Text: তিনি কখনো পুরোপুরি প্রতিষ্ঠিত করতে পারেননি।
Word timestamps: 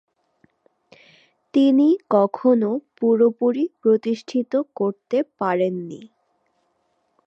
তিনি 1.53 1.87
কখনো 2.09 2.69
পুরোপুরি 2.97 3.63
প্রতিষ্ঠিত 3.81 4.51
করতে 4.75 5.17
পারেননি। 5.39 6.01